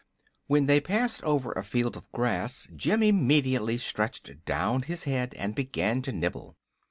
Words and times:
When 0.47 0.65
they 0.65 0.81
passed 0.81 1.21
over 1.21 1.51
a 1.51 1.63
field 1.63 1.95
of 1.95 2.11
grass 2.11 2.67
Jim 2.75 3.03
immediately 3.03 3.77
stretched 3.77 4.43
down 4.45 4.81
his 4.81 5.03
head 5.03 5.35
and 5.35 5.53
began 5.53 6.01
to 6.01 6.11
nibble. 6.11 6.57